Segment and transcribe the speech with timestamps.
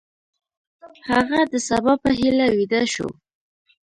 [1.09, 3.09] هغه د سبا په هیله ویده شو.